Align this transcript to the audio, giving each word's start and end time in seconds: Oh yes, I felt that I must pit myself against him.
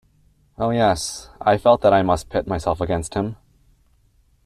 Oh 0.57 0.71
yes, 0.71 1.29
I 1.39 1.59
felt 1.59 1.81
that 1.81 1.93
I 1.93 2.01
must 2.01 2.31
pit 2.31 2.47
myself 2.47 2.81
against 2.81 3.13
him. 3.13 3.35